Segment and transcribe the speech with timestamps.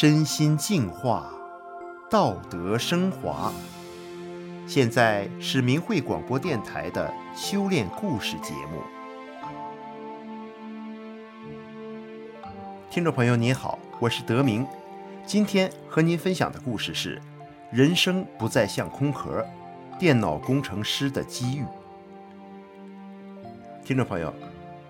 [0.00, 1.32] 身心净化，
[2.10, 3.52] 道德升华。
[4.66, 8.82] 现在是明慧广播电台的修炼故事节目。
[12.90, 14.66] 听众朋友您好，我是德明，
[15.26, 17.20] 今天和您分享的故事是：
[17.70, 19.44] 人生不再像空壳，
[19.98, 21.64] 电脑工程师的机遇。
[23.84, 24.32] 听众朋友，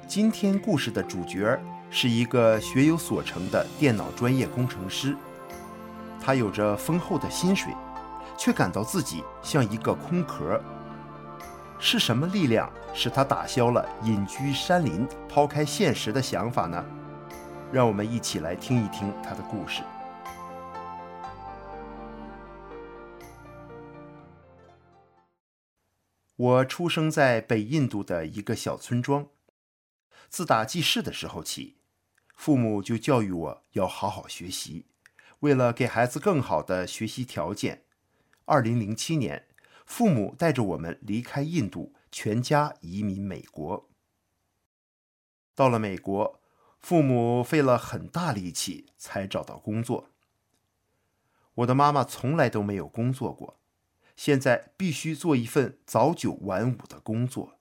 [0.06, 1.58] 今天故事的主角
[1.90, 5.16] 是一个学有所成的电脑专业工程师，
[6.20, 7.72] 他有着丰厚的薪水，
[8.36, 10.62] 却感到自己像一个空壳。
[11.80, 16.84] 是什么力量使他打消了隐居山林、抛开现实的想法呢？
[17.72, 19.82] 让我们一起来听一听他的故事。
[26.34, 29.26] 我出生在北印度的一个小村庄，
[30.28, 31.78] 自打记事的时候起，
[32.34, 34.86] 父母就教育我要好好学习。
[35.40, 37.84] 为了给孩子更好的学习条件
[38.46, 39.46] ，2007年，
[39.86, 43.88] 父母带着我们离开印度，全家移民美国。
[45.54, 46.40] 到了美国，
[46.80, 50.10] 父母费了很大力气才找到工作。
[51.54, 53.58] 我的妈妈从来都没有工作过，
[54.16, 57.58] 现在必须做一份早九晚五的工作。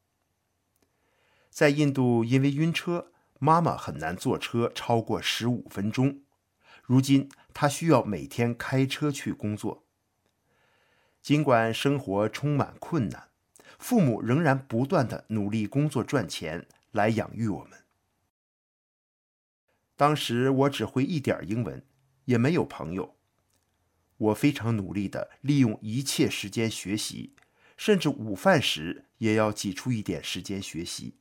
[1.50, 6.22] 在印度，因为晕车，妈妈很难坐车超过十五分钟。
[6.84, 7.28] 如今，
[7.59, 9.83] 他需要每天开车去工作。
[11.23, 13.30] 尽管生活充满困难，
[13.80, 17.79] 父母仍然不断的努力工作赚钱来养育我们。
[19.95, 21.84] 当时我只会一点英文，
[22.25, 23.16] 也没有朋友。
[24.18, 27.34] 我非常努力的利用一切时间学习，
[27.75, 31.16] 甚至午饭时也要挤出一点时间学习。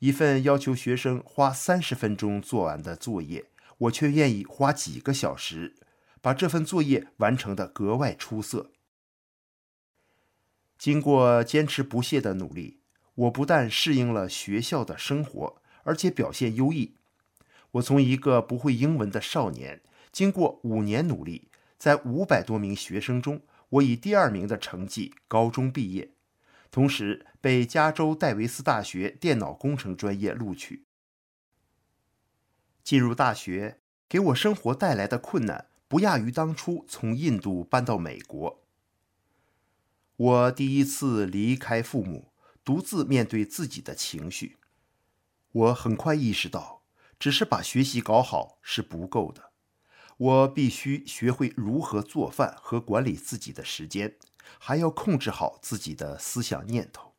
[0.00, 3.46] 一份要求学生花三十分钟做完的作业，
[3.84, 5.74] 我却愿意花几个小时，
[6.20, 8.70] 把这份作业完成得格外出色。
[10.78, 12.80] 经过坚持不懈的努力，
[13.14, 16.96] 我不但适应了学校的生活，而且表现优异。
[17.72, 26.10] 我从一个不会英文的少年，经过五年努力，在五百多名学生中，我以第二名的成绩高中毕业。
[26.70, 30.86] 同时被加州戴维斯大学电脑工程专业录取。
[32.84, 38.62] 进入大学给我生活带来的困难，不亚于当初从印度搬到美国。
[40.16, 42.30] 我第一次离开父母，
[42.62, 44.58] 独自面对自己的情绪。
[45.50, 46.82] 我很快意识到，
[47.18, 49.50] 只是把学习搞好是不够的，
[50.16, 54.16] 我必须学会如何做饭和管理自己的时间。
[54.58, 57.14] 还要控制好自己的思想念头，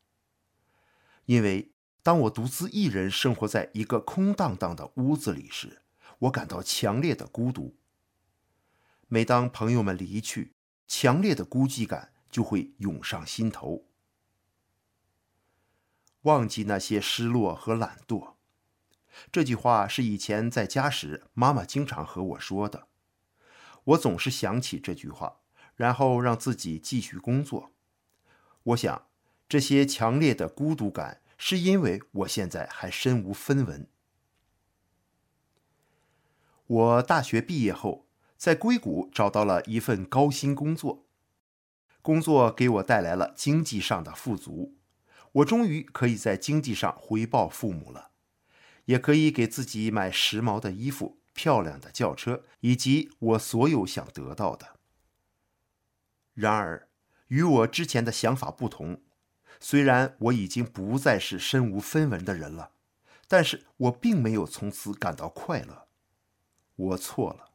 [1.26, 1.72] 因为
[2.06, 5.82] 当我独自一人生活在一个空荡荡的屋子里时，
[6.20, 7.74] 我感到强烈的孤独。
[9.08, 10.54] 每当朋友们离去，
[10.86, 13.86] 强烈的孤寂感就会涌上心头。
[16.22, 18.34] 忘记那些失落和懒惰，
[19.32, 22.86] 这句话是以前在家时妈妈经常和我说的，
[23.82, 25.40] 我总是想起这句话。
[25.74, 27.72] 然后让自己继续工作。
[28.62, 29.08] 我想，
[29.48, 33.88] 这些强烈的孤独感是因为我现在还身无分文。
[36.66, 41.06] 我大学毕业后，在硅谷找到了一份高薪工作，
[42.02, 44.76] 工作给我带来了经济上的富足。
[45.32, 48.10] 我终于可以在经济上回报父母了，
[48.86, 54.76] 也可以给自己买时髦的衣服、漂亮的轿车，以及我所有想得到的。
[56.32, 56.88] 然而，
[57.28, 59.02] 与我之前的想法不同，
[59.60, 62.72] 虽然我已经不再是身无分文的人了，
[63.26, 65.88] 但是我并没有从此感到快乐。
[66.76, 67.50] 我错了，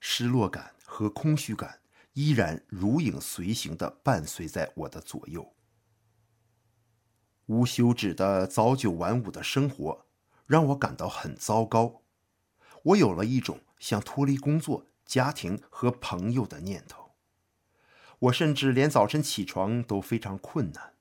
[0.00, 1.80] 失落感和空虚感
[2.14, 5.54] 依然如影随形地伴随在我的左右。
[7.46, 10.06] 无休止的早九晚五的生活
[10.46, 12.02] 让我感到很糟糕，
[12.82, 17.12] 我有了一种想脱离工作、家庭和朋友的念头。
[18.18, 20.94] 我甚至连早晨起床都非常困难。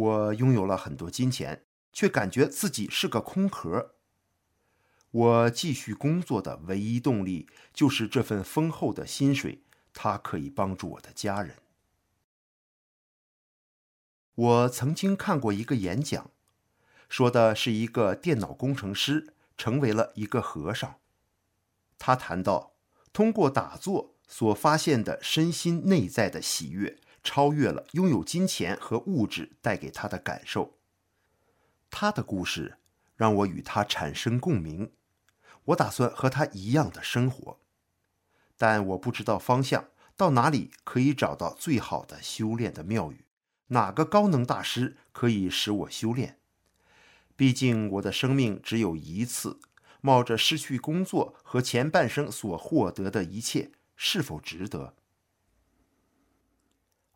[0.00, 3.96] 我拥有了很多金钱，却感觉自己是个空壳。
[5.10, 9.62] 我继续工作的唯一动力就是这份丰厚的薪水，
[9.92, 11.56] 它可以帮助我的家人。
[14.34, 16.30] 我曾经看过一个演讲，
[17.10, 20.96] 说的是一个电脑工程师成为了一个和尚。
[21.98, 22.72] 他谈到，
[23.12, 30.78] 通过打坐所发现的身心内在的喜悦，超越了拥有金钱和物质带给他的感受。
[31.90, 32.78] 他的故事
[33.16, 34.92] 让我与他产生共鸣。
[35.66, 37.60] 我打算和他一样的生活，
[38.56, 43.24] 但我不知道方向，到哪里可以找到最好的修炼的庙宇，
[43.68, 46.38] 哪个高能大师可以使我修炼？
[47.36, 49.60] 毕竟我的生命只有一次，
[50.00, 54.94] 冒着失去工作和前半生所获得的一切，是否值得？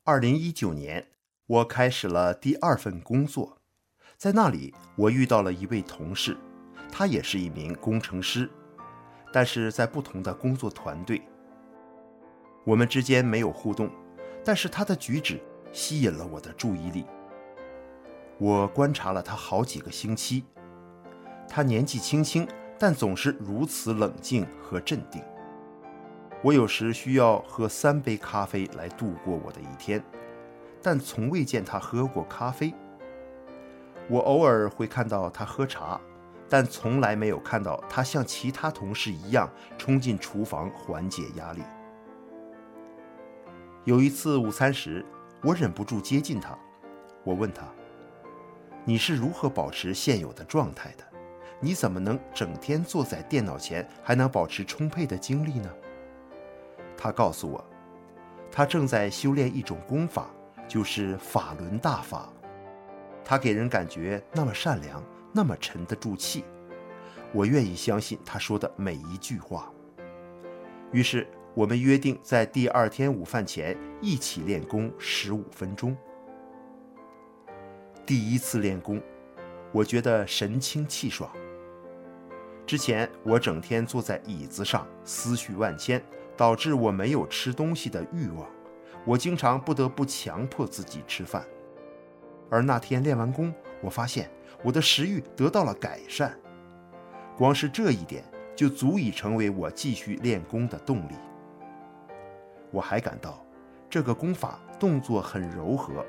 [0.07, 1.07] 二零一九年，
[1.47, 3.57] 我开始了第二份工作，
[4.19, 6.37] 在那里我遇到了一位同事。
[6.93, 8.51] 他也是一名工程师，
[9.33, 11.23] 但是在不同的工作团队。
[12.65, 13.91] 我们之间没有互动，
[14.45, 15.41] 但是他的举止
[15.73, 17.07] 吸引了我的注意力。
[18.37, 20.45] 我观察了他好几个星期，
[21.49, 22.47] 他年纪轻轻，
[22.79, 25.25] 但总是如此冷静和镇定。
[26.45, 30.05] 我有时需要喝三杯咖啡来度过我的一天，
[30.83, 32.75] 但从未见他喝过咖啡。
[34.11, 36.01] 我偶尔会看到他喝茶。
[36.47, 41.63] 但从来没有看到他像其他同事一样冲进厨房缓解压力。
[43.85, 45.05] 有一次午餐时，
[45.43, 46.57] 我忍不住接近他，
[47.25, 47.63] 我问他
[48.85, 51.05] ：“你是如何保持现有的状态的？
[51.59, 55.71] 你怎么能整天坐在电脑前，还能保持充沛的精力呢？”
[57.05, 57.63] 他告诉我，
[58.51, 60.31] 他正在修炼一种功法，
[60.67, 62.33] 就是法轮大法。
[63.23, 65.05] 他给人感觉那么善良。
[65.31, 66.45] 那么沉得住气，
[67.33, 69.71] 我愿意相信他说的每一句话。
[70.93, 75.95] 于是我们约定在第二天午饭前一起练功十五分钟。
[78.07, 79.03] 第一次练功，
[79.73, 81.29] 我觉得神清气爽。
[82.65, 86.01] 之前我整天坐在椅子上，思绪万千，
[86.37, 88.47] 导致我没有吃东西的欲望。
[89.05, 91.45] 我经常不得不强迫自己吃饭。
[92.51, 94.31] 而那天练完功，我发现
[94.63, 96.39] 我的食欲得到了改善，
[97.37, 98.25] 光是这一点
[98.57, 101.15] 就足以成为我继续练功的动力。
[102.71, 103.45] 我还感到
[103.91, 106.05] 这个功法动作很柔和，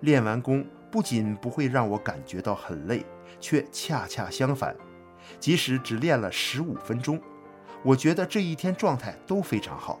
[0.00, 3.04] 练完功不仅不会让我感觉到很累，
[3.40, 4.76] 却恰恰相反，
[5.40, 7.20] 即使只练了十五分钟，
[7.84, 10.00] 我觉得这一天状态都非常好。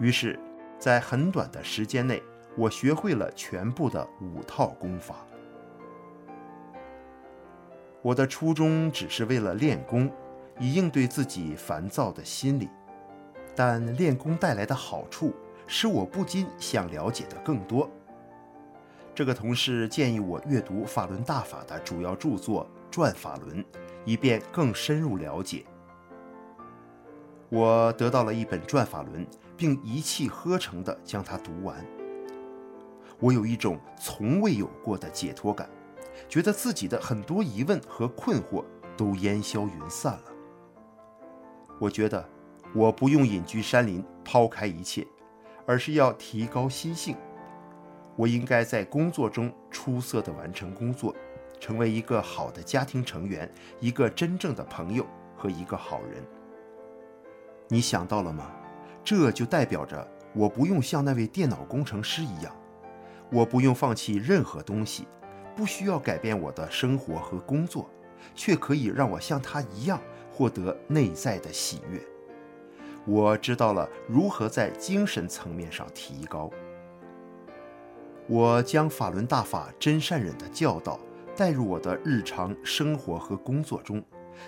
[0.00, 0.38] 于是，
[0.78, 2.22] 在很短的时间内，
[2.56, 5.16] 我学会了全部的五套功法。
[8.00, 10.10] 我的初衷只是为了练功，
[10.58, 12.68] 以应对自己烦躁的心理。
[13.54, 15.34] 但练功带来的好处，
[15.66, 17.90] 使我不禁想了解的更多。
[19.14, 23.62] 这个同事建议我阅读法轮大法的主要著作《转法轮》，
[24.04, 25.64] 以便更深入了解。
[27.50, 29.24] 我得到了一本《转法轮》，
[29.56, 31.84] 并一气呵成地将它读完。
[33.18, 35.68] 我有一种从未有过的解脱感，
[36.28, 38.64] 觉得自己的很多疑问和困惑
[38.96, 40.24] 都烟消云散了。
[41.80, 42.28] 我觉得
[42.74, 45.06] 我不用隐居山林，抛开一切，
[45.66, 47.16] 而是要提高心性。
[48.14, 51.14] 我应该在工作中出色地完成工作，
[51.58, 53.50] 成为一个好的家庭成员，
[53.80, 56.22] 一个真正的朋友和一个好人。
[57.68, 58.50] 你想到了吗？
[59.04, 62.54] 这就代表着我不用像那位电脑工程师一样。
[63.30, 65.06] 我不用放弃任何东西，
[65.54, 67.88] 不需要改变我的生活和工作，
[68.34, 70.00] 却可以让我像他一样
[70.32, 72.00] 获得内在的喜悦。
[73.06, 76.50] 我知道了如何在精神层面上提高。
[78.26, 81.00] 我将法轮大法真善忍的教导
[81.34, 84.02] 带入我的日常生活和工作中，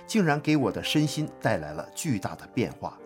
[0.06, 2.98] 竟然给我的身心带来了巨大的变化。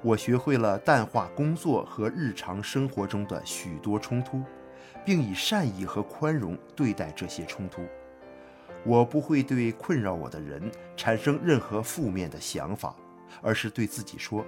[0.00, 4.42] 我学会了淡化工作和日常生活中的许多冲突，
[5.04, 7.82] 并以善意和宽容对待这些冲突。
[8.84, 12.94] 我不会对困扰我的人产生任何负面的想法，
[13.42, 14.46] 而是对自己说：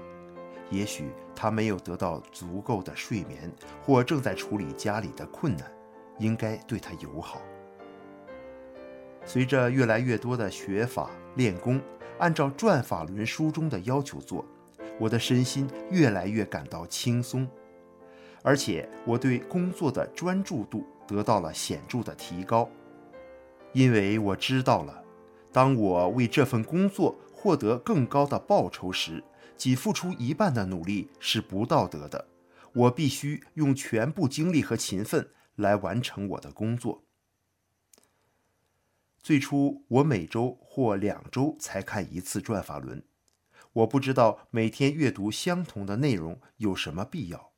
[0.70, 3.50] 也许他没有得到足够的睡眠，
[3.82, 5.66] 或正在处理家里的困难，
[6.20, 7.42] 应该对他友好。
[9.24, 11.80] 随着越来越多的学法练功，
[12.20, 14.46] 按照《转法轮》书中的要求做。
[15.00, 17.48] 我的身心越来越感到轻松，
[18.42, 22.68] 而且我对工作的专注度得到了显著的提高，
[23.72, 25.02] 因为我知道了，
[25.50, 29.24] 当我为这份工作获得更高的报酬时，
[29.56, 32.26] 仅付出一半的努力是不道德的。
[32.72, 37.02] 我必须用全部精力和勤奋来完成我的工作。
[39.20, 43.02] 最初，我每周或两周才看一次转法轮。
[43.72, 47.52] 我不知道每天阅读相同的内容有什么必要，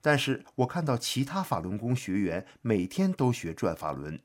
[0.00, 4.20] 但是我看到其他法轮功学员每天都学转法轮，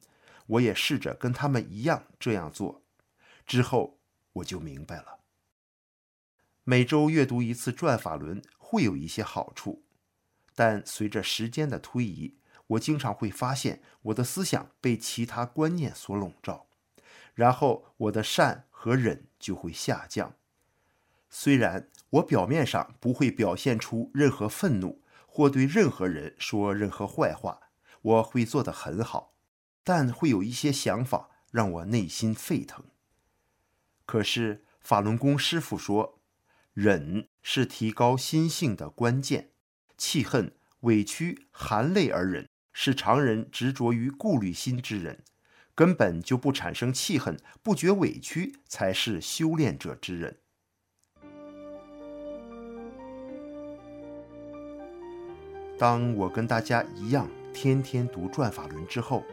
[0.45, 2.83] 我也试着跟他们一样这样做。
[3.45, 3.99] 之后
[4.33, 5.19] 我就明白了，
[6.63, 9.83] 每周阅读一次转法轮会有一些好处，
[10.53, 16.67] 但随着时间的推移，我经常会发现我的思想被其他观念所笼罩，
[17.33, 20.35] 然后我的善和忍就会下降。
[21.37, 27.59] 虽然我表面上不会表现出任何愤怒或对任何人说任何坏话，
[28.01, 29.33] 我会做得很好，
[29.83, 32.85] 但会有一些想法让我内心沸腾。
[34.05, 36.21] 可是法轮功师傅说，
[36.73, 39.49] 忍是提高心性的关键，
[39.97, 45.25] 气恨、委屈、含泪而忍，是常人执着于顾虑心之人，
[45.75, 50.39] 根本就不产生气恨、不觉委屈，才是修炼者之人。
[55.77, 59.23] 当我跟大家一样天天读转法轮之后，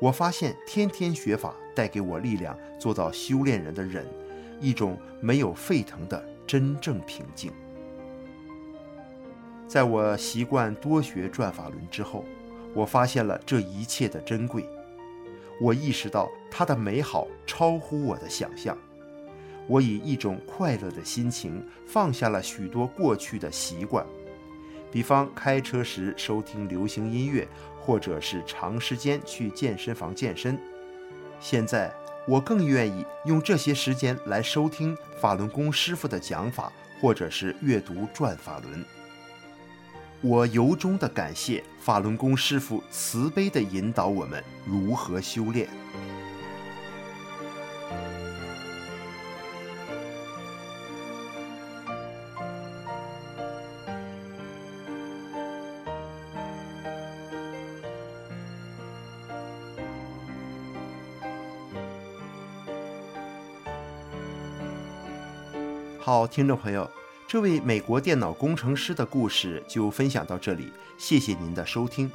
[0.00, 4.06] 我发现天天学法带给我力量，做到修炼人的忍，
[4.60, 7.52] 一种没有沸腾的真正平静。
[9.66, 12.24] 在我习惯多学转法轮之后，
[12.74, 14.68] 我发现了这一切的珍贵，
[15.60, 18.76] 我意识到它的美好超乎我的想象。
[19.66, 24.04] 我以一种快乐的心情放下了许多过去的习惯，
[24.94, 27.48] 比方开车时收听流行音乐，
[27.80, 30.56] 或者是长时间去健身房健身。
[31.40, 31.92] 现在
[32.28, 38.84] 我更愿意用这些时间来收听法轮功师傅的讲法，或者是阅读转法轮。
[40.20, 45.68] 我由衷的感谢法轮功师傅慈悲地引导我们如何修炼。
[66.04, 66.86] 好，听众朋友。
[67.26, 72.12] 这位美国电脑工程师的故事就分享到这里，谢谢您的收听。